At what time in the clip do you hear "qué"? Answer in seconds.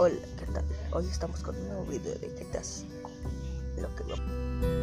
0.38-0.46